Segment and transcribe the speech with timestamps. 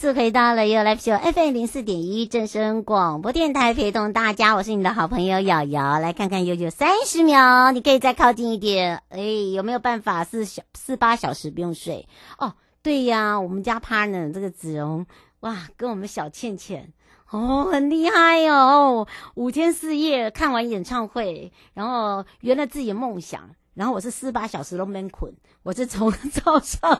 [0.00, 5.98] 次回到了 ufa 零四点一正声广播电台，陪同大家，我是你的好朋友瑶瑶。
[5.98, 9.02] 来看看悠悠三十秒，你可以再靠近一点。
[9.10, 9.20] 哎，
[9.54, 12.08] 有没有办法四小四八小时不用睡？
[12.38, 15.04] 哦，对呀，我们家 partner 这个子荣，
[15.40, 16.94] 哇，跟我们小倩倩
[17.30, 23.50] 哦，很厉害、哦，五天四夜看完演唱会，然后圆了自己的梦想。
[23.74, 26.90] 然后我是四八小时都没困，我是从 早上，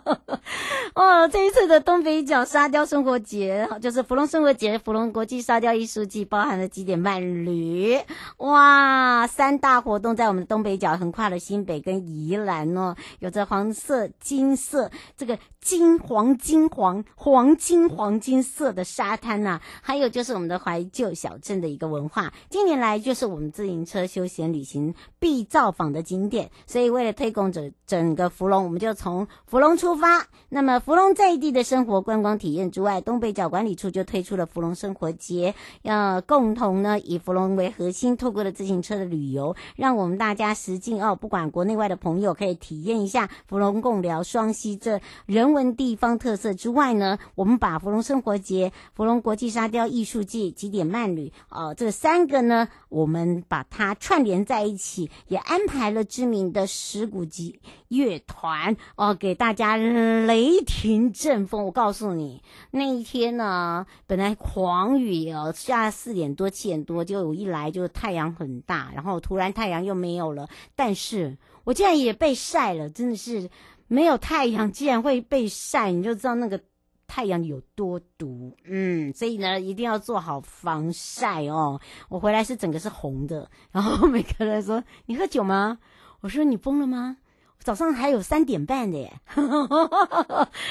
[0.95, 7.99] 哦，这一次的东北角沙雕生活节，就是福隆生活节、福隆国际沙雕艺术季，包含了几点慢旅，
[8.39, 15.39] 哇，三大活动在我们东北角横跨了新北跟宜兰哦，有着黄色、金色这个。
[15.61, 26.51] 金黄金黄黄金黄金色的沙滩呐、还有就是我们的怀旧小镇的一个文化，近年来就是我们自行车休闲旅行必造访的景点。
[26.67, 30.27] 所以为了推广整整个芙蓉，我们就从芙蓉出发。
[30.49, 45.51] 那么芙蓉在地的生活观光体验之外，东北角管理处就推出了芙蓉生活节，要共同呢以芙蓉为核心，透过了自行车的旅游，让我们大家实境哦，不管国内外的朋友可以体验一下芙蓉贡寮双溪这人。
[45.51, 61.65] 文地方特色之外呢，我们把芙蓉生活节、芙蓉国际沙雕艺术季、极点慢旅，呃，这三个呢，我们把它串联在一起，也安排了知名的石鼓集乐团哦、给大家雷霆阵风。
[61.65, 73.51] 我告诉你，那一天呢，本来狂雨哦，下四点多、七点多就一来就太阳很大，然后突然太阳又没有了，但是我竟然也被晒了，真的是。
[73.93, 76.61] 没有太阳，竟然会被晒，你就知道那个
[77.09, 78.57] 太阳有多毒。
[78.65, 81.81] 嗯，所以呢，一定要做好防晒哦。
[82.09, 85.77] 我回来是整个是红的，然后每个人说：“你喝酒吗？”
[86.21, 87.17] 我说：“你疯了吗？
[87.59, 89.13] 早上还有三点半的耶。”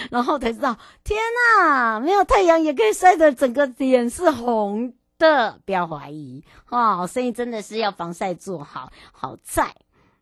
[0.10, 1.20] 然后才知道，天
[1.60, 7.06] 哪，没有太阳也可以晒得整个脸是红的，不要怀疑哦。
[7.08, 8.92] 所以真的是要防晒做好。
[9.12, 9.76] 好在，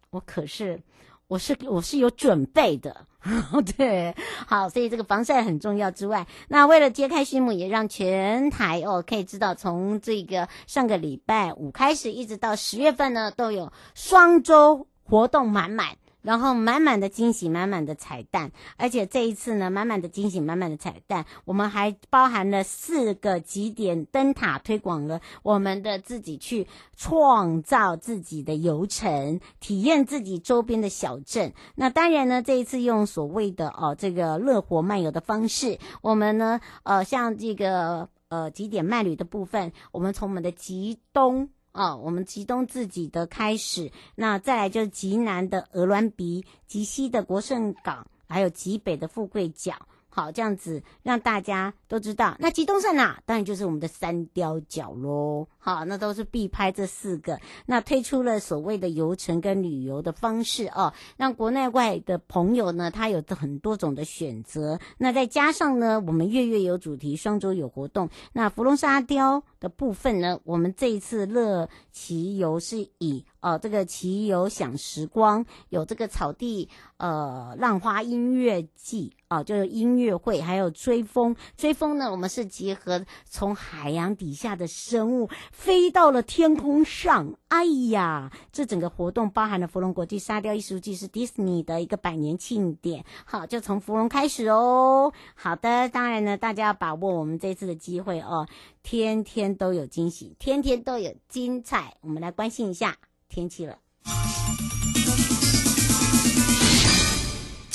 [0.10, 0.82] 我可是。
[1.30, 3.06] 我是我是有准备的，
[3.76, 4.16] 对，
[4.48, 15.96] 好，所以这个防晒很重要之外，那为了揭开序幕，也让全台哦可以知道，从这个上个礼拜五开始，一直到十月份呢，都有双周活动满满。
[16.24, 31.54] 然后满满的惊喜，满满的彩蛋，而且这一次呢，满满的惊喜，满满的彩蛋，我们还包含了四个极点灯塔，推广了我们的自己去创造自己的游程，体验自己周边的小镇。
[31.76, 41.48] 那当然呢，这一次用所谓的哦这个乐活漫游的方式，我们呢呃像这个呃极点慢旅的部分，我们从我们的极东。
[41.78, 49.74] 哦，我们极东自己的开始，那再来就是极南的鹅銮鼻，极西的国胜港，还有极北的富贵角。
[50.18, 52.36] 好，这样子让大家都知道。
[52.40, 53.22] 那极东在哪？
[53.24, 55.48] 当然就是我们的三雕角喽。
[55.60, 57.40] 好，那都是必拍这四个。
[57.68, 64.80] 那推出了所谓的游程跟旅游的方式哦，让国内外的朋友呢，他有很多种的选择。
[64.98, 68.10] 那再加上呢，我们月月有主题，双周有活动。
[68.34, 73.24] 那芙蓉沙雕的部分呢，我们这一次乐骑游是以。
[73.40, 76.68] 哦，这个骑游享时光，有这个草地
[76.98, 81.36] 呃浪花音乐季啊，就是音乐会，还有追风。
[81.56, 87.34] 追风呢，我们是结合从海洋底下的生物飞到了天空上。
[87.50, 93.04] 哎呀，这整个活动包含了芙蓉国际沙雕艺术季，是迪士尼的一个百年庆典。
[93.26, 95.12] 好，就从芙蓉开始哦。
[95.36, 98.48] 好的，当然呢，大家要把握我们这次的机会哦，
[98.84, 101.96] 天天都有惊喜，天天都有精彩。
[102.02, 102.96] 我们来关心一下。
[103.30, 103.78] 天气了，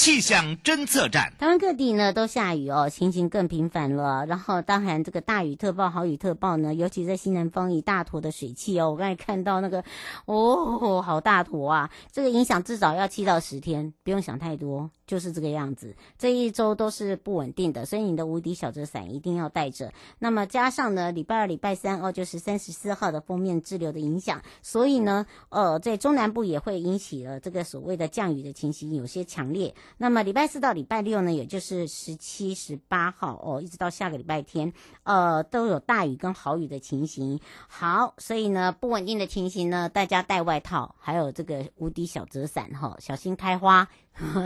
[0.03, 1.33] 气象侦测站。
[1.39, 4.27] 台湾各地呢都下雨哦，情形更频繁了。
[4.27, 8.91] 然后，当然这个大雨特报、好雨特报呢，尤其在西南方一大坨的水汽哦。
[8.91, 9.85] 我刚才看到那个，
[10.25, 11.91] 哦，好大坨啊！
[12.11, 14.91] 这个影响至少要七到十天，不用想太多。
[15.07, 19.93] 就是这个样子，这一周都是不稳定的，所以你的无敌小折伞一定要带着。
[20.19, 29.75] 那么加上呢，礼拜二、礼拜三哦，就是三十四号的锋面滞留的影响，所以呢，呃，在中南部也会引起了这个所谓的降雨的情形，有些强烈。
[29.99, 34.73] 那么礼拜四到礼拜六呢，也就是十七、十八号哦，一直到下个礼拜天，
[35.05, 37.39] 呃，都有大雨跟豪雨的情形。
[37.69, 43.89] 好，所以呢，不稳定的情形呢，大家带外套，还有这个无敌小折伞哈，小心开花，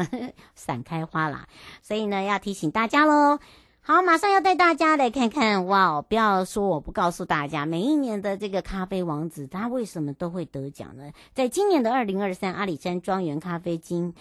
[0.54, 1.48] 伞开花啦。
[1.82, 3.38] 所以呢，要提醒大家喽。
[3.80, 6.02] 好，马上要带大家来看看哇！
[6.02, 11.12] 不要说我不告诉大家，每一年的这个咖啡王子他为什么都会得奖呢？
[11.34, 14.12] 在今年的二零二三阿里山庄园咖啡金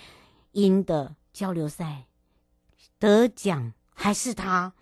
[0.56, 2.06] 英的交流赛
[2.98, 4.74] 得奖还是他，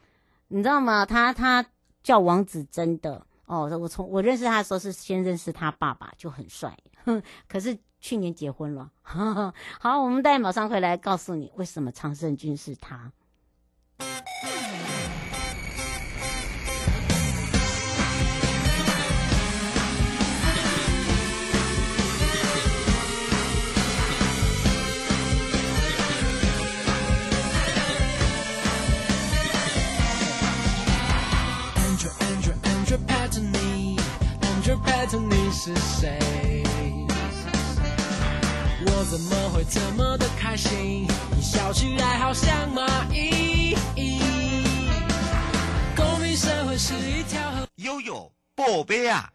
[0.48, 1.04] 你知道吗？
[1.06, 1.66] 他他
[2.04, 3.68] 叫王子，真的哦！
[3.80, 6.78] 我从我认识他的时候是先认识他爸爸，就很帅，
[7.50, 8.92] 可是去年结婚了。
[9.02, 13.12] 呵 呵好，我们待马上回来告诉你为什么常胜军是他。
[35.12, 36.18] 你是谁？
[38.86, 41.06] 我怎么会这么的开心？
[41.36, 43.76] 你笑起来好像蚂蚁。
[45.96, 47.68] 公民社会是一条河。
[47.76, 49.30] 悠悠宝贝啊！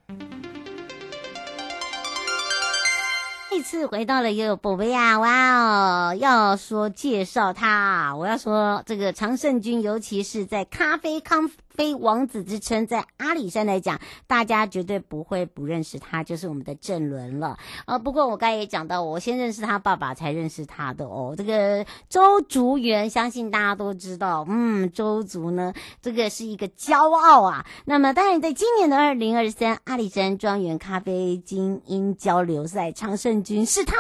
[3.51, 5.19] 这次回到了悠悠宝贝啊！
[5.19, 11.51] 哇哦，要说介绍他，我要说这个常胜军，尤其是在咖啡康。
[11.79, 17.57] 非王子之称，在阿里山来讲，大家绝对不会不认识他，就是我们的郑伦了。
[17.85, 21.37] 啊，不过我刚才也讲到，我先认识他爸爸，才认识他的哦。
[21.39, 25.73] 这个周竹园，相信大家都知道，嗯，周竹呢，
[26.03, 27.65] 这个是一个骄傲啊。
[27.85, 33.95] 那么，当然，在今年的二零二三阿里山庄园咖啡精英交流赛，常胜军是他，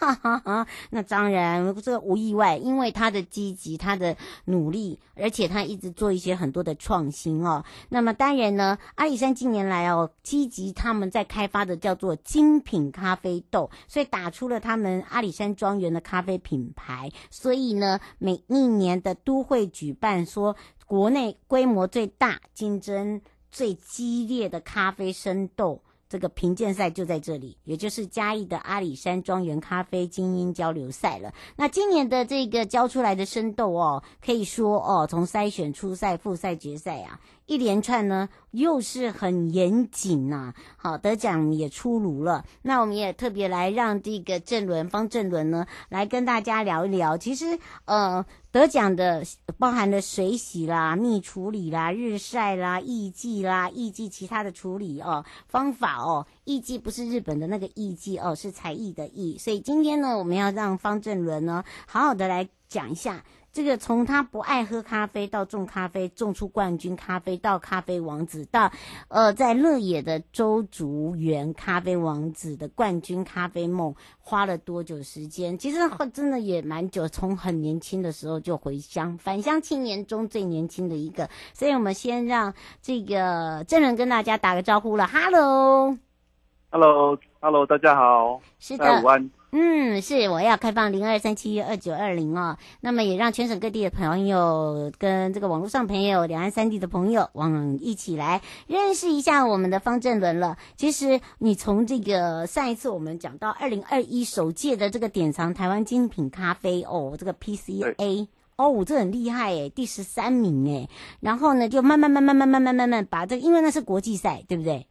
[0.00, 0.66] 哈哈哈。
[0.90, 4.16] 那当然，这个无意外，因为他的积极，他的
[4.46, 7.11] 努力，而且他一直做一些很多的创。
[7.12, 17.12] 行哦，那么当然呢，阿里山近年来哦，积极他们在开发的叫做精品咖啡豆，所以打出了他们阿里山庄园的咖啡品牌。
[17.30, 20.56] 所以呢，每一年的都会举办说
[20.86, 23.20] 国内规模最大、竞争
[23.50, 25.82] 最激烈的咖啡生豆。
[26.12, 31.32] 这个评鉴赛就在这里，也就是嘉义的阿里山庄园咖啡精英交流赛了。
[31.56, 37.18] 那今年的这个交出来的生豆哦，可以说哦，从筛选、初赛、复赛、决赛啊。
[37.46, 42.44] 一连串呢，又是很严谨呐、好，得奖也出炉了。
[42.62, 47.18] 那我们也特别来让这个郑伦方郑伦呢，来跟大家聊一聊。
[47.18, 49.22] 其实，呃，得奖的
[49.58, 56.26] 包含了水洗啦、蜜处理啦、日晒啦、艺伎啦、艺伎其他的处理哦方法哦。
[56.44, 59.36] 艺伎不是日本的那个艺伎哦，是才艺的艺。
[59.38, 63.22] 所以今天呢，我们要让方郑伦呢，好好的来讲一下。
[63.52, 68.72] 这个从他不爱喝咖啡到种咖啡，种出冠军咖啡，到咖啡王子，到
[69.08, 75.58] 呃在乐野的周竹园咖啡王子的冠军咖啡梦，花了多久时间？
[75.58, 75.80] 其实
[76.14, 81.28] 真的也蛮久，从很年轻的时候就回乡，返乡青年中最年轻的一个。
[81.52, 89.30] 所以我们先让这个真人跟大家打个招呼了，Hello，Hello，Hello，大家好，是的，午安。
[89.54, 100.56] 嗯，是我要开放零二三七二九二零哦，那么也让全省各地的朋友跟这个网络上朋友、两岸三地的朋友，往一起来认识一下我们的方正伦了。
[100.76, 108.26] 其实你从这个上一次我们讲到二零二一首届的这个典藏台湾精品咖啡哦，这个 PCA
[108.56, 110.88] 哦，这很厉害诶，第十三名诶，
[111.20, 114.86] 然后呢就慢慢慢慢慢慢慢慢慢把这个，因为那是国际赛，对不对？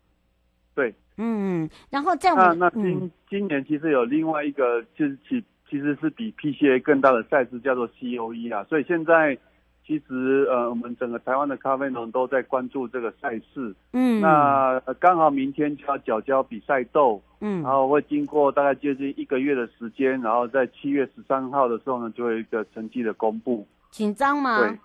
[0.76, 0.94] 对。
[1.24, 8.66] 嗯，然后在我们那，那今、嗯、今年其实有另外一个，就是其其实是比 PCA 更大的赛事，叫做 COE 啊。
[8.68, 9.38] 所以现在
[9.86, 13.76] 其实呃，我们整个台湾的咖啡农都在关注这个赛事。
[13.94, 23.68] 嗯，那刚好明天就要缴交比赛豆，嗯，然后会经过大概接近一个月的时间，然后在七月十三号的时候呢，就会有一个成绩的公布。
[23.92, 24.58] 紧张吗？
[24.60, 24.80] 对，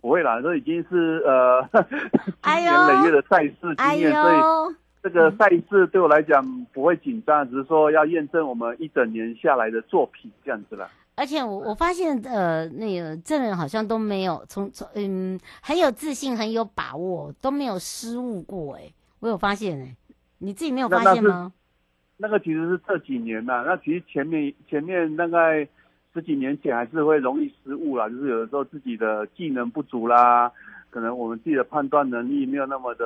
[0.00, 1.68] 不会啦，这已经是呃，
[2.42, 4.32] 经年累月的赛事经验，哎、所
[4.70, 4.76] 以。
[5.04, 6.42] 这个赛事对我来讲
[6.72, 10.88] 不会紧张，只是说要验证我们一整年下来的作品这样子啦。
[11.14, 18.90] 而且我我发现呃，那个证人好像都没有从从嗯很有自信，很有把握，都没有失误过哎。
[19.20, 19.94] 我有发现哎，
[20.38, 21.52] 你自己没有发现吗？
[22.16, 25.68] 那，那个其实是这几年呐，那其实前面前面大概
[26.14, 30.50] 十几年前还是会容易失误啦，就是有的时候自己的技能不足啦。
[30.94, 33.04] 可能我们自己的判断能力没有那么的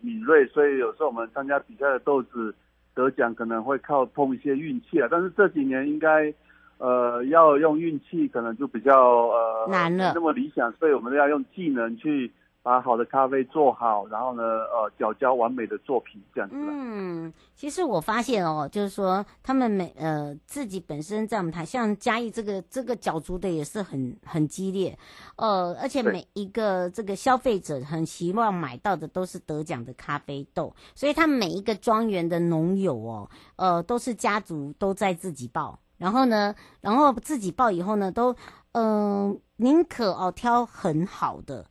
[0.00, 2.52] 敏锐，所以有时候我们参加比赛的豆子
[2.96, 5.06] 得奖可能会靠碰一些运气啊。
[5.08, 6.34] 但是这几年应该，
[6.78, 12.28] 呃，要用运气可能就比较呃难了，那么理想，所以我们要用技能去
[12.62, 16.56] 把好的咖啡做好，然后呢，呃，缴交完美的作品这样子。
[16.58, 24.98] 嗯，其实我发现哦，就是说他们每呃自己本身在我们台，像嘉义这个这个角逐的也是很很激烈，
[25.36, 35.78] 呃，而且每一个这个消费者很希望买到的都是得奖的咖啡豆，所以他们每一个庄园的农友哦，呃，都是家族都在自己报。
[35.96, 38.32] 然后呢，然后自己报以后呢，都
[38.70, 41.66] 嗯、呃，宁可哦挑很好的，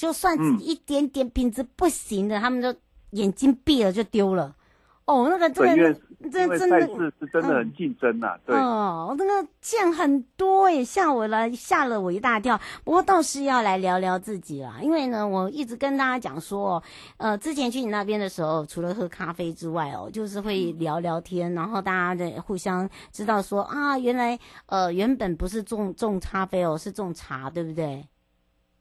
[0.00, 2.74] 就算一点点品质不行的，嗯、他们就
[3.10, 4.56] 眼睛闭了就丢了。
[5.04, 6.00] 哦，那个这个。
[6.30, 12.60] 这真的是是真的很竞争呐、啊，嗯、对哦，那个酱很多耶，吓我了，吓了我一大跳。
[12.84, 16.82] 不过倒是要来聊聊自己啦，因为呢，我一直跟大家讲说，
[17.16, 28.06] 呃，之前去你那边的时候，除了喝咖啡之外哦，就是会聊聊天，然后大家的互相知道说啊，原来呃原本不是种种咖啡哦，是种茶，对不对？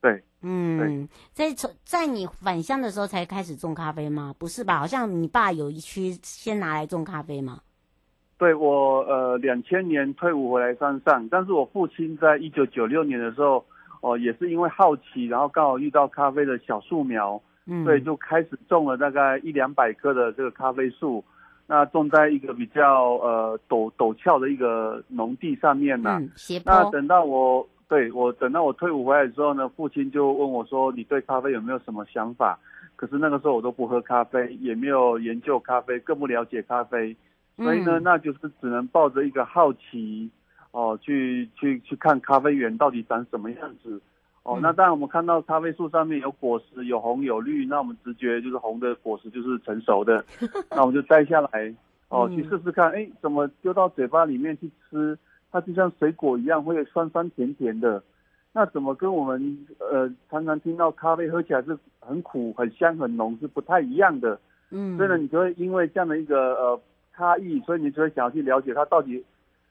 [0.01, 4.33] 对，嗯，在从在你返乡的时候才开始种咖啡吗？
[4.39, 4.79] 不是吧？
[4.79, 7.59] 好像你爸有一区先拿来种咖啡吗？
[8.37, 13.57] 对，我呃，两千年退伍回来山上，但是我父亲在一九九六年的时候，
[13.99, 21.21] 哦、呃，也是因为好奇，然后刚好遇到咖啡的小树苗，嗯，所以就开始种了大概一两百棵的这个咖啡树，
[21.67, 26.71] 那种在一个比较呃陡陡峭的一个农地上面呢、啊，嗯，斜坡。
[26.71, 27.67] 那等到我。
[27.89, 32.59] 对，我等到我退伍回来之后呢，父亲就问我说：“你对咖啡有没有什么想法？”
[32.95, 37.15] 可是那个时候我都不喝咖啡，也没有研究咖啡，更不了解咖啡，
[37.57, 40.29] 所以呢，嗯、那就是只能抱着一个好奇
[40.69, 43.99] 哦，去去去看咖啡园到底长什么样子。
[44.43, 50.23] 哦，嗯、那当然我们看到咖啡树上面有果实，有红有绿，那我们直觉就是红的果实就是成熟的，
[50.69, 51.73] 那我们就摘下来
[52.09, 55.17] 哦，去试试看，哎，怎么丢到嘴巴里面去吃？
[55.51, 58.03] 它就像水果一样，会酸酸甜甜的，
[58.53, 64.39] 那怎么跟我们呃常常听到咖啡喝起来是很苦、很香、很浓是不太一样的？
[64.71, 66.81] 嗯，所以呢，你就会因为这样的一个呃
[67.15, 69.23] 差异，所以你就会想要去了解它到底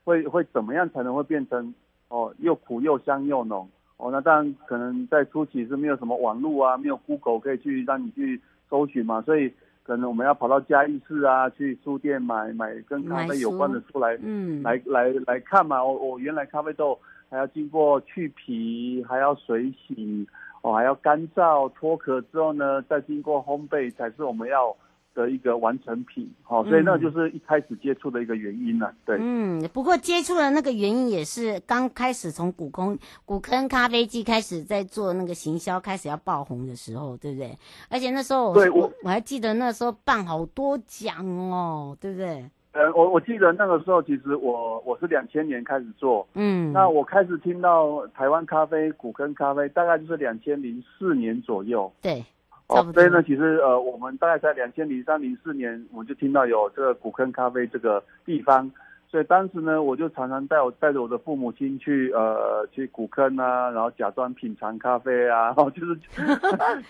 [0.04, 1.74] 会会怎么样才能会变成
[2.08, 3.68] 哦又苦又香又浓
[3.98, 4.10] 哦。
[4.10, 9.52] 那当然可能在初期是没有什么网络啊，没有 Google 可以去让你去搜寻嘛，所以。
[9.88, 15.82] 可能我们要跑到嘉义市啊，去书店买买跟咖啡有关的书来，嗯，来来来看嘛。
[15.82, 16.98] 我我原来咖啡豆
[17.30, 20.26] 还要经过去皮，还要水洗，
[20.60, 24.76] 哦，还要干燥脱壳之后呢，再经过烘焙才是我们要
[25.18, 29.16] 的一个完成品，好，所以那就是一开始接触的一个原因了，对。
[29.18, 37.58] 嗯，不过接触的那个原因也是刚开始从古坑古坑咖啡机开始在做那个行销，开始要爆红的时候，对不对？
[37.90, 42.48] 而且那时候我对我我还记得那时候办好多奖哦，对不对？
[42.70, 52.24] 呃，我我记得那个时候其实我我是两千年开始做，嗯，那我开始听到台湾咖啡古坑咖啡大概就是两千零四年左右，对。
[52.68, 58.70] 哦，所以呢，其实呃，我们大概在两千零三、零四年，我们就听到有这个古坑咖啡这个地方，
[59.10, 65.96] 所以当时呢，我就常常带我带着我的父母亲去呃去古坑啊，然后假装品尝咖啡啊，然 后就是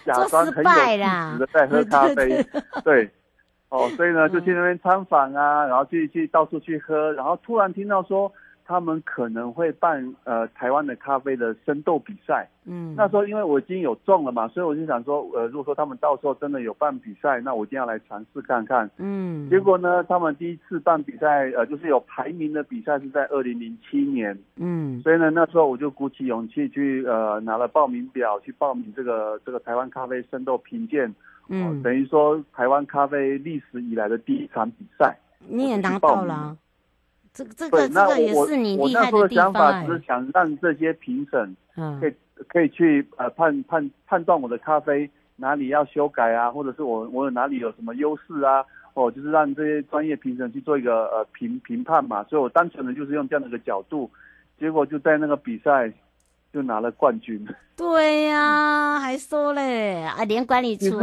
[0.04, 2.44] 假装很有气质的在喝咖啡，
[2.82, 3.08] 对，
[3.68, 8.32] 哦，所以呢，就去那边参访啊，然后去去到处去喝，然后突然听到说。
[8.68, 19.48] 他们可能会办呃台湾的咖啡的生豆比赛，嗯，那时候因为我已经有种了嘛，所以我就想说，呃，如果说他们到时候真的有办比赛，那我一定要来尝试看看，嗯。
[19.48, 31.14] 结果呢，他们第一次办比赛，呃，就是有排名的比赛是在二零零七年，嗯，所以呢，那时候我就鼓起勇气去呃拿了报名表去报名这个这个台湾咖啡生豆评鉴，
[31.48, 36.54] 嗯、呃，等于说台湾咖啡历史以来的第一场比赛，你也拿到了。
[37.38, 39.10] 这个这个这个也是你厉害的地方。
[39.10, 42.14] 我那时候的想法只是想让这些评审，嗯，可以
[42.48, 48.64] 可以去呃判判判断我的咖啡哪里要修改啊，或者是我我有哪里有什么优势啊，
[48.94, 52.24] 哦，就是让这些专业评审去做一个呃评评判嘛。
[52.24, 54.10] 所以我单纯的就是用这样的一个角度，
[54.58, 55.92] 结果就在那个比赛。
[56.52, 60.98] 就拿了冠军，对呀、啊，还说嘞啊，连管理处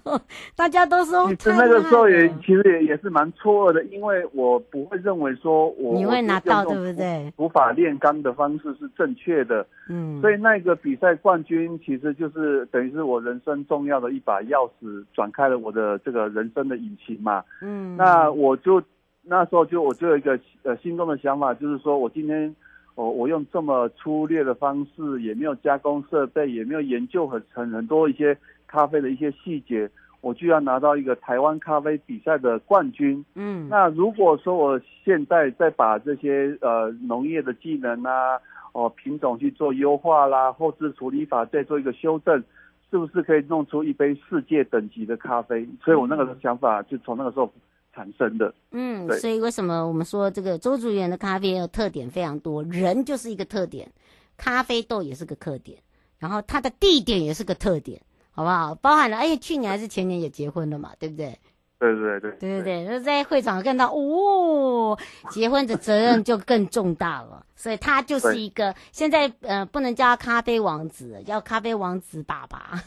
[0.54, 7.32] 大家都说，其实那个时候也其实也也是蛮错愕的，因为我不会认为说我你会拿到对不对？
[7.34, 18.82] 土法炼钢的方式是正确的，嗯，所以那个比赛冠军其实就是等于是我人生重要的一把钥匙，转开了我的这个人生的引擎嘛，嗯，那我就
[19.22, 22.54] 那时候就我就有一个呃心中的想法，就是说我今天。
[23.00, 29.88] 我我用这么粗略的方式，也没有加工设备，也没有研究很很很多一些咖啡的一些细节，
[30.20, 33.24] 我就要拿到一个台湾咖啡比赛的冠军。
[33.34, 38.38] 嗯，那如果说我现在再把这些呃农业的技能啊，
[38.72, 42.44] 哦品种去做优化啦，后制处理法再做一个修正，
[42.90, 45.66] 是不是可以弄出一杯世界等级的咖啡？
[45.82, 47.50] 所以我那个想法就从那个时候
[47.94, 48.54] 产生的。
[48.70, 52.62] 嗯，所以为什么我们说这个周竹园的咖啡的特点非常多？
[52.64, 53.90] 人就是一个特点，
[54.36, 55.78] 咖啡豆也是个特点，
[56.18, 58.00] 然后它的地点也是个特点。
[58.32, 58.76] 好不好？
[58.76, 61.36] 包含了，哎，去年还是前年也结婚了嘛，对不对？
[61.80, 64.96] 对对对对对对，就在会场看到，哦，
[65.30, 67.44] 结婚的责任就更重大了。
[67.56, 72.78] 所以他就是一个现在呃，不能叫他咖啡王子，叫咖啡王子爸爸。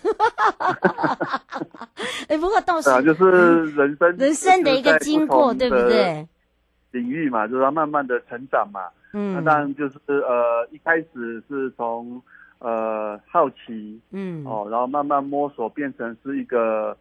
[2.29, 6.27] 哎，不过倒是，啊，就是人生人生的一个经过，对不对？
[6.91, 8.79] 领域嘛，就是要慢慢的成长嘛。
[9.13, 12.21] 嗯，那当然就是呃，一开始是从。
[12.59, 16.95] 呃，好奇，嗯，哦，然后慢慢摸索，变成是一个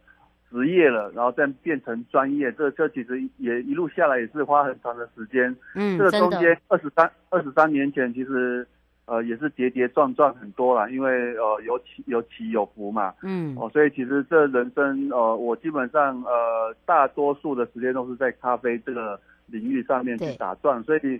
[0.53, 2.51] 职业了，然后再变成专业。
[2.51, 5.53] 这这其实也一路下来也是花很长的时间。
[5.73, 8.65] 嗯，这个中间二十三二十三年前，其实
[9.07, 13.11] 呃也是跌跌撞撞很多啦，因为呃有起有起有伏嘛。
[13.23, 21.19] 嗯，哦，所以其实这人生呃，我基本上呃大多数的时间都是在咖啡这个领域上面去打转，所以。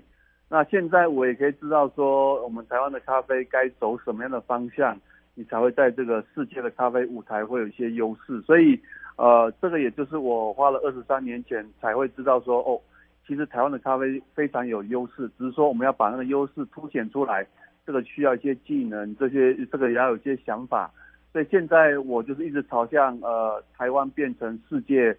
[0.50, 4.96] 那现在我也可以知道说，我们台湾的咖啡该走什么样的方向，
[5.34, 8.40] 你才会在这个世界的咖啡舞台会有一些优势。
[8.42, 8.80] 所以，
[9.15, 12.79] 呃，这个也就是我花了二十三年前才会知道说，哦，
[13.27, 17.46] 其实台湾的咖啡非常有优势，只是说我们要把那个优势凸显出来，
[17.86, 20.91] 这个需要一些技能，这些这个也要有些想法。
[21.32, 25.17] 所以现在我就是一直朝向呃台湾变成世界。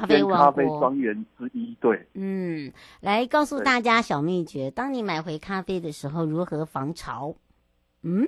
[0.00, 7.34] 咖啡，咖啡庄园之一，对，嗯，来告诉大家小秘诀：当你买回咖啡的时候，如何防潮？
[8.02, 8.26] 嗯，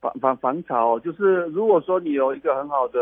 [0.00, 3.00] 防防防潮，就是如果说你有一个很好的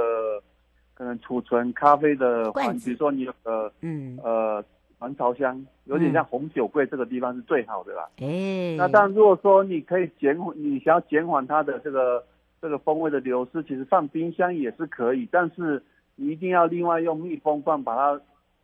[0.95, 4.65] 可能储存咖啡的环境，比如说你有个嗯呃
[4.99, 8.09] 防潮箱，有点像红酒柜，这个地方是最好的啦。
[8.19, 12.25] 哎、嗯，那当然，如果说你可以减缓，你想要减缓它的这个
[12.61, 15.83] 这个风味的流失，其实放冰箱也是可以，但是。
[16.19, 18.19] 你一定要另外用密封罐把它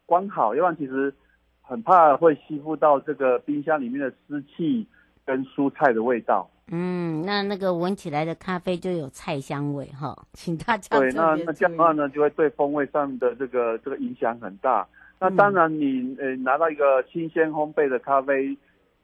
[0.07, 1.12] 关好，要不然其实
[1.61, 4.87] 很怕会吸附到这个冰箱里面的湿气
[5.27, 6.49] 跟蔬菜的味道。
[6.70, 14.87] 嗯，那那个闻起来的咖啡就有菜香味哈， 请大家对，那那这样的话呢，就会对风味上的这个这个影响很大。
[15.18, 18.57] 那当然你，你呃拿到一个新鲜烘焙的咖啡，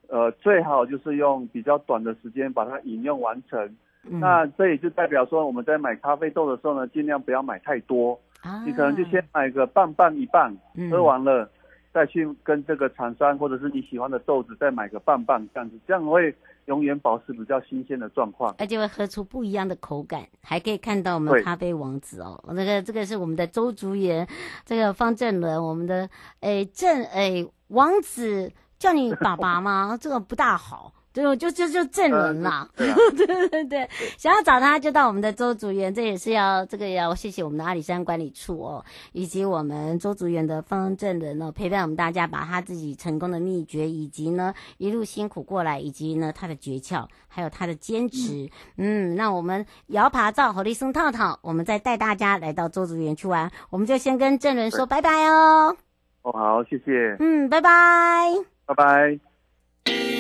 [0.09, 3.61] 呃，最好就是用比较短的时间把它饮用完成。
[4.11, 8.19] 嗯、那这也就代表说，我们在买咖啡豆的时候呢，尽量不要买太多。
[8.41, 11.51] 啊、你可能就先买个半半一半，嗯、喝完了
[11.99, 16.33] 再去跟这个厂商或者是你喜欢的豆子再买个棒棒这样子，这样会
[16.67, 24.25] 永远保持比较新鲜的状况，而且会喝出不一样的口感，还可以看到我们咖啡王子哦，那个这个是我们的周竹园，
[24.65, 26.09] 这个方正伦，我们的
[26.41, 29.99] 诶正诶王子叫你爸爸吗？
[30.01, 30.93] 这个不大好。
[31.19, 32.87] 就就就就证人啦，对
[33.27, 48.51] 对对对，想要找他就到我们的周竹园，这也是要这个要谢谢我们的阿里山管理处哦，以及我们周竹园的方正伦哦，陪伴我们大家，把他自己成功的秘诀，以及呢一路辛苦过来，以及呢他的诀窍，还有他的坚持。
[48.77, 55.77] 嗯，嗯，那我们摇爬灶火力松套套，我们再带大家来到周竹园去玩，我们就先跟政伦说拜拜哦。
[56.23, 57.17] 哦，好，谢谢。
[57.21, 57.71] 嗯，拜拜。
[58.67, 60.18] 拜拜。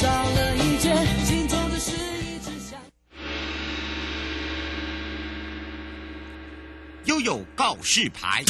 [0.00, 1.92] 少了一件，心中的事
[2.24, 2.80] 一直想。
[7.04, 8.42] 悠悠告示牌，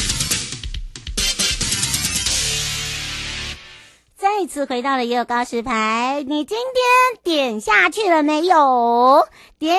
[4.15, 9.27] 再次回到了一个告示牌，你今天点下去了没有？
[9.61, 9.77] 点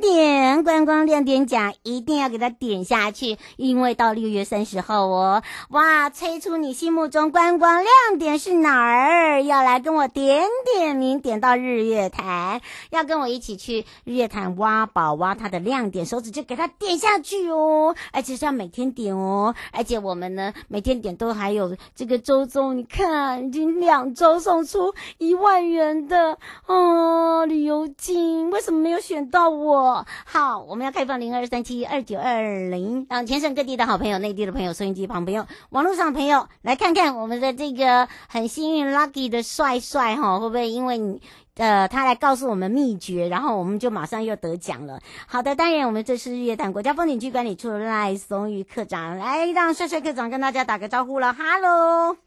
[0.00, 9.42] 点点，观光亮点奖一定要给它点下去，因为到六月三十号哦，哇，催出你心目中观光亮点是哪儿？
[9.42, 12.60] 要来跟我点点名，点到日月潭，
[12.90, 27.05] 要跟我一起去日月潭挖宝挖它的亮点，手指就给它点下去哦，而且是要每天点哦，而且我们呢每天点都还有这个周中，你看已经两两周送出一万元的哦。
[27.48, 30.06] 旅游金，为什么没有选到我？
[30.24, 41.20] 好，我们要开放零二三七二九二零，让全省各地的好朋友、内地的朋友、收音机旁朋友、网络上朋友来看看我们的这个很幸运 lucky 的帅帅哈，会不会因为你？
[41.56, 45.00] 呃，他来告诉我们秘诀，然后我们就马上又得奖了。
[45.26, 51.32] 好的，当然我们这是日月潭国家风景区管理处赖松玉课长，来让帅帅课长跟大家打个招呼了。
[51.32, 52.18] Hello，，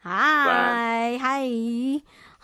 [0.00, 1.48] 嗨嗨，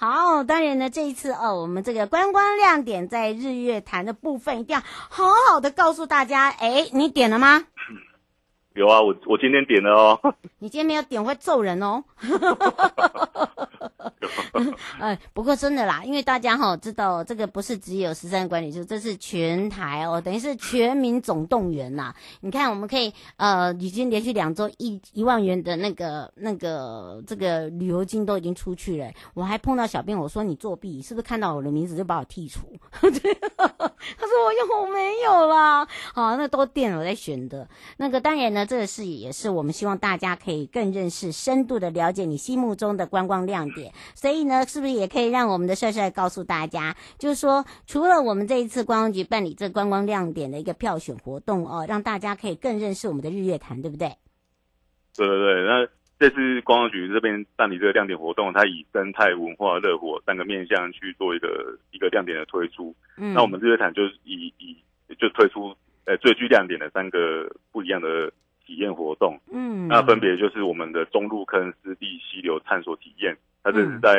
[0.01, 6.49] 好，当然呢，这一次哦，我们这个观光亮点在日月潭的部分，一定要好好的告诉大家。
[6.49, 7.67] 哎，你点了吗？
[8.75, 10.35] 有啊，我我今天点了哦。
[10.61, 12.05] 你今天没有点会揍人哦。
[15.01, 22.15] 哎，不过真的啦，因为大家哈知道这个不是只有十三管理处，这是全台哦，等于是全民总动员呐。
[22.41, 29.11] 你看，我们可以呃，已经连续两周一一万元的那个那个这个旅游金都已经出去了。
[29.35, 32.61] 我还碰到小编，我说你作弊，是不是看到我的名字就把我剔除？
[33.01, 35.89] 对， 他说我又没有啦。
[36.13, 37.67] 好，那都电脑在选的。
[37.97, 43.93] 那个当然呢，这个是也是我们希望大家可以更认识、深度的了解你心目中的观光亮点。
[44.15, 54.07] 所以呢，是不是也可以让我们的帅帅告诉大家，就是说，除了我们这一次观光局办理这观光亮点的一个票选活动哦，让大家可以更认识我们的日月潭，对不对？
[55.17, 55.89] 对对对，那
[56.21, 62.95] 这次观光局这边办理这个亮点活动，它以生态、文化、热火三个面向去做一个一个亮点的推出。
[63.17, 64.77] 嗯，那我们日月潭就是以以
[65.19, 68.33] 就推出呃最具亮点的三个不一样的
[68.71, 69.37] 体验活动。
[69.51, 73.37] 嗯，那分别就是我们的中路坑湿地溪流探索体验。
[73.65, 74.15] 它这是在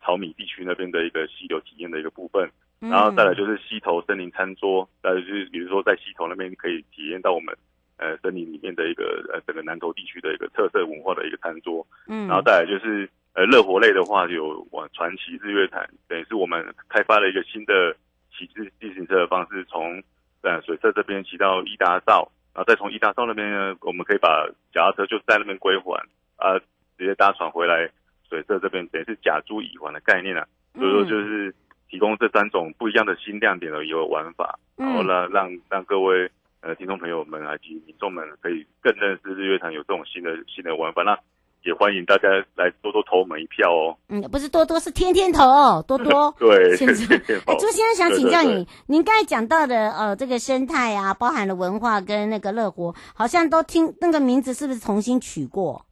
[0.00, 2.48] 草米地区那边的一个溪流体验的一个部分，
[2.80, 7.52] 嗯、然后再来就是溪头森林餐桌，再来就是比如说在溪头那边可以体验到我们
[7.96, 17.96] 呃森林里面的一个呃整个南投地区的一个特色文化的一个餐桌，嗯，然后再来就是呃乐活类的话有往传奇日月潭，等于是我们开发了一个新的
[18.32, 20.02] 骑自自行车的方式，从
[20.42, 26.58] 呃水社这边骑到伊达邵，然后再从一达道那边呢，我们可以把脚踏车就在那边归还啊，
[26.98, 27.88] 直接搭船回来。
[28.28, 30.44] 水社这边等于是甲租乙还的概念啊，
[30.74, 31.54] 所以说就是
[31.88, 41.18] 提供这三种不一样的新亮点的一个玩法，然后让让让各位呃听众朋友们以及民众们可以更认识日月潭有这种新的新的玩法，那
[41.64, 43.96] 也欢迎大家来多多投我们一票哦。
[44.08, 46.34] 嗯，不是多多是天天投哦，多多。
[46.38, 47.16] 对，先生，
[47.46, 55.84] 哎，朱先生想请教你，对对对您刚才讲到的呃这个生态啊，包含了文化跟那个乐活，好像都听那个名字是不是重新取过？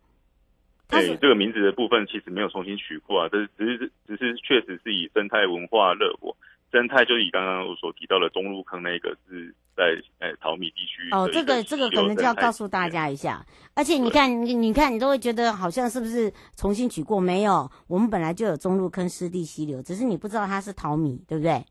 [0.89, 6.37] 对，这个名字的部分其实没有重新取过啊，这是只是只是确实是以生态文化热火，
[6.77, 9.85] 生态就以刚刚我所提到的中路坑那个是在
[10.19, 17.19] 诶淘米地区哦，这个这个可能就要告诉大家一下，而且你看你你看你都会觉得好像是不是重新取过？
[17.19, 21.65] 没有，我们本来就有中路坑湿地溪流，只是你不知道它是淘米，对不对？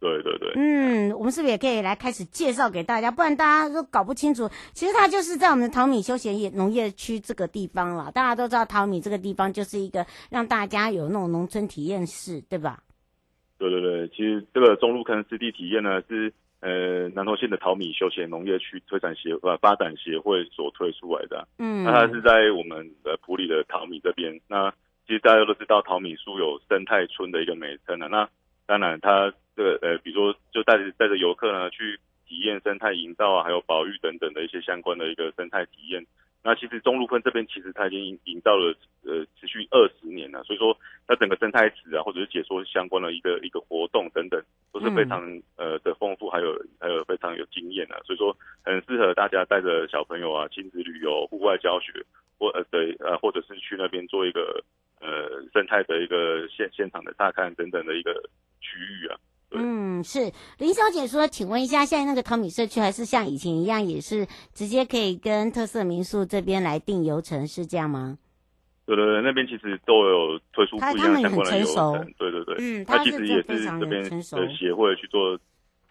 [0.00, 3.10] 对对对，嗯，我们是不是也可以来开始介绍给大家？
[3.10, 4.48] 不然大家都搞不清楚。
[4.72, 8.10] 其实它就是在我们的淘米休闲业农业区这个地方了。
[8.12, 12.80] 大家都知道淘米这个地方就是一个让大家有那种农村体验室，对吧？
[13.58, 21.46] 对对对，其实这个中路坑湿地体验呢，是呃南投县的淘米休闲农业区推展协呃发展协会所推出来的。
[21.58, 24.40] 嗯，那它是在我们的埔里的淘米这边。
[24.48, 24.70] 那
[25.06, 28.06] 其实大家都知道淘米树有生态村的一个美称啊。
[28.06, 28.28] 那
[28.66, 29.32] 当然它。
[29.58, 36.06] 这个呃，比如说，就带着带着游客呢去体验生态营造啊，还有保育等等的一些相关的一个生态体验。
[36.48, 40.74] 那其实中路分这边其实它已经营造了呃持续二十年了，所以说
[41.06, 45.20] 它整个生态池啊，或者是解说相关的一个一个活动等等，都是非常
[45.58, 48.34] 呃的丰富，还有还有非常有经验啊，所以说
[48.64, 51.92] 很适合大家带着小朋友啊亲子旅游、户外教学，
[52.38, 54.64] 或呃对呃或者是去那边做一个
[55.02, 58.14] 呃生态的一个现现场的大看等等的一个
[58.62, 59.20] 区域啊。
[59.50, 68.18] 嗯，是林小姐说，请问一下，现在那个淘米社区还是像以前一样，也是直接可以跟特色民宿这边来订游程，是这样吗？
[68.86, 74.20] 对对对，那边其实都有推出不一样相关的游程，对对对，嗯，他其实也是这边的
[74.54, 75.38] 协会去做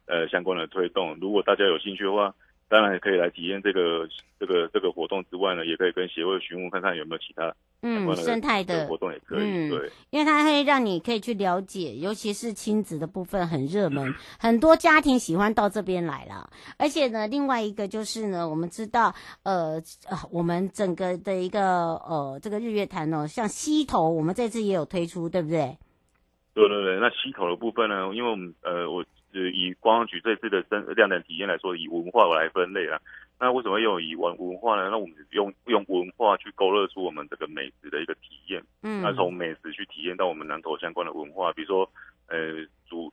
[0.06, 2.34] 呃相关的推动，如果大家有兴趣的话。
[2.70, 4.08] 当然也可以来体验这个
[4.40, 16.50] 这个这个活动之外呢，也可以跟协会询问看看有没有其他嗯生态的活动也可以，嗯、对，因为它会让你可以去了解，尤其是亲子的部分很热门， 很多家庭喜欢到这边来了。
[16.78, 19.82] 而且呢，另外一个就是呢，我们知道呃
[20.30, 25.78] 我们整个的一个呃这个日月潭哦，像溪头，我们这次也有推出，对不对？
[26.54, 29.06] 对对对，那溪头的部分呢，因为我们呃我。
[29.52, 33.00] 以观光局这次的生亮点体验来说，以文化来分类啦，
[33.40, 34.90] 那为什么用以文文化呢？
[34.90, 38.64] 那我们用用文化去勾勒出我们这个美食的一个体验。
[38.84, 41.90] 嗯，那从美食去体验到我们南投相关的文化，比如说
[42.28, 43.12] 呃竹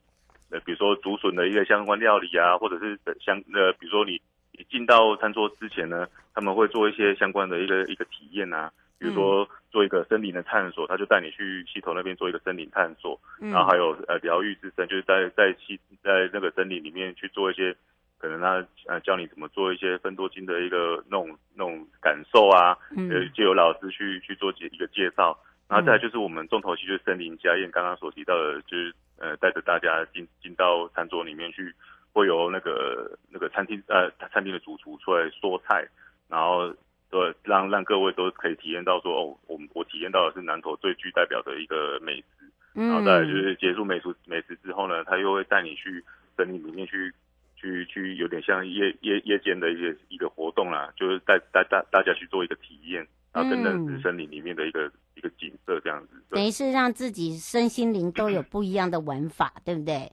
[0.49, 4.19] 呃比如说竹笋的一个相关料理啊，或者是相呃比如说你
[4.51, 17.75] 你进到餐桌之前呢，他们会做一些相关的一个一个体验啊，比如说做一个森林的探索，他就带你去溪头那边做一个森林探索，嗯、然后还有呃疗愈之森，就是在在溪在那个森林里面去做一些。
[18.17, 31.75] 可能他呃教你怎么做一些分多金的一个那种那种感受啊，嗯，就有老师去去做介一个介绍，然后再来就是我们重头戏就是森林家宴，刚刚所提到的，就是呃带着大家进进到餐桌里面去，
[32.13, 35.85] 会有那个那个餐厅呃餐厅的主厨出来说菜，
[36.29, 36.73] 然后
[37.09, 46.03] 对让让各位都可以体验到说哦，我我体验到的是南投最具代表的一个美食，然后再来就是结束美食美食之后呢，他又会带你去
[46.35, 47.13] 森林里面去。
[47.57, 60.11] 去去有点像夜夜夜间的一些一个活动啦，就是带带大大家去做一个体验，然后真的是森林里面的一个、嗯、一个景色这样子，等于是让自己身心灵都有不一样的玩法，对不对？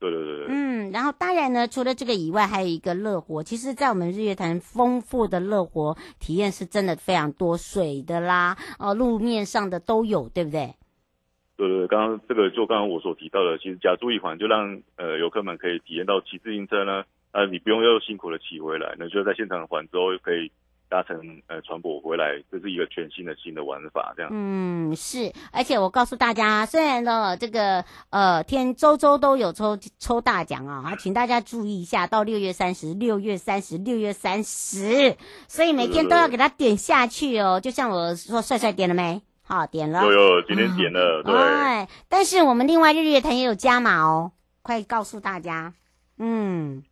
[0.00, 0.46] 对对对对。
[0.48, 3.42] 嗯，然后当然呢，除了这个以外，还有一个乐活。
[3.42, 10.74] 其实，在我们日月潭丰富的乐活体验是真的非常多，水的啦，哦，路面上的都有，对不对？
[11.56, 20.50] 对对，刚刚这个就刚刚我所提到的，其实假租一环就让呃游客们可以体验到骑自行车呢，呃，你不用又辛苦的骑回来，那就在现场环之后又可以
[20.90, 24.30] 搭乘呃船舶回来，这是一个全新的新的玩法，这样。
[24.34, 39.22] 嗯，是，而且我告诉大家，虽然呢这个呃天周周都有抽抽大奖啊，请大家注意一下，到六月三十，六月三十，六月三十，所以每天都要给他点下去哦，就像我说，帅帅点了没？
[39.42, 40.02] 好，点了。
[40.04, 41.22] 有有，今天点了。
[41.22, 41.34] 对。
[41.34, 45.72] 哎，但是我们另外日月潭也有加码哦，快告诉大家。
[46.18, 46.82] 嗯。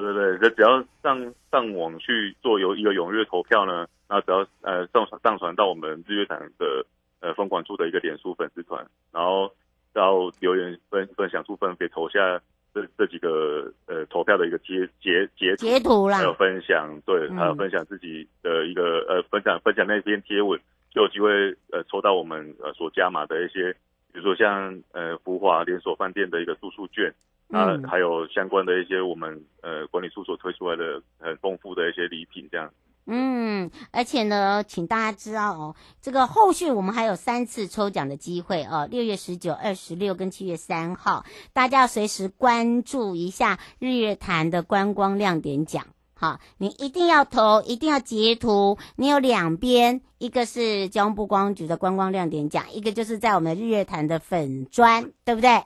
[0.00, 6.84] 对对对，这只要上上网去做有一个踊跃投票呢，那只要呃上传上传到我们日月潭的
[7.20, 9.52] 呃风管处的一个脸书粉丝团，然后
[9.92, 12.40] 到留言分分享处分别投下
[12.74, 20.60] 这这几个呃投票的一个截截截截图啦，还有分享，对，还有分享自己的一个呃分享分享那篇贴文。
[20.90, 21.30] 就有机会
[21.70, 23.72] 呃抽到我们呃所加码的一些，
[24.10, 27.12] 比如说像呃福华连锁饭店的一个住宿券，
[27.50, 32.70] 啊、嗯、还有相关的一些我们呃管理处所推出来的很丰富的一些礼品这样。
[33.10, 45.86] 嗯，而且呢，请大家知道哦，这个后续我们还有三次抽奖的机会哦，六月十九、二十六跟七月三号，大家要随时关注一下日月潭的观光亮点奖。
[46.12, 48.76] 好，你一定要投，一定要截图。
[48.96, 55.62] 你有两边，一个是交通部观光局的观光亮点奖，一个就是在我们日月潭的粉砖，对不对？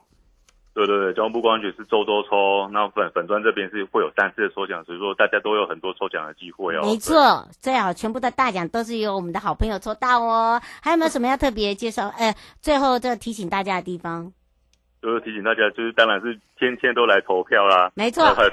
[0.73, 6.81] 对对对，交通部观光局是周周抽，那粉粉砖这边是会有三次的抽奖，所以说大家都有很多抽奖的机会哦。
[6.83, 10.59] 没错，最好全部的大奖都是由我们的好朋友抽到哦。
[10.81, 12.07] 还有没有什么要特别介绍？
[12.17, 14.33] 呃，最后这提醒大家的地方，
[14.99, 17.91] 就是提醒大家，就是当然是天天都来投票啦。
[17.93, 18.23] 没错。
[18.33, 18.49] 才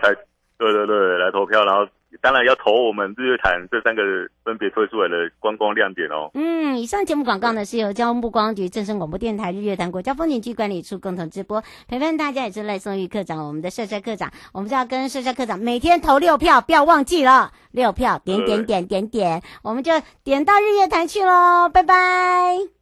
[0.58, 1.88] 对对对，来投票，然后
[2.20, 4.02] 当然要投我们日月潭这三个
[4.44, 6.30] 分别推出来的观光亮点哦。
[6.34, 21.94] 嗯，以上节目广告呢是由交通部观光局、正声广播电台、日月潭国家风景区管理处共同直播，陪伴大家也是赖松玉课长，我们的帅帅课长，我们就要跟帅帅课长每天投六票，不要忘记了六票，点点点点点，我们就点到日月潭去喽，拜拜。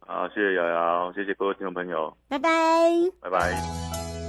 [0.05, 2.49] 好，谢谢瑶瑶，谢谢各位听众朋友，拜拜，
[3.21, 4.28] 拜拜。